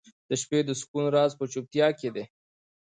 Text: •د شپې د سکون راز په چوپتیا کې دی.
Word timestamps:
•د 0.29 0.31
شپې 0.41 0.59
د 0.65 0.69
سکون 0.81 1.05
راز 1.15 1.31
په 1.39 1.45
چوپتیا 1.51 1.87
کې 1.99 2.09
دی. 2.15 2.23